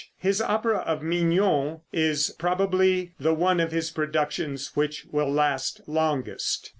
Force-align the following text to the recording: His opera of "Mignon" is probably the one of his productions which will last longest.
His 0.17 0.41
opera 0.41 0.77
of 0.79 1.03
"Mignon" 1.03 1.81
is 1.93 2.31
probably 2.39 3.11
the 3.19 3.35
one 3.35 3.59
of 3.59 3.71
his 3.71 3.91
productions 3.91 4.71
which 4.73 5.05
will 5.11 5.31
last 5.31 5.79
longest. 5.85 6.69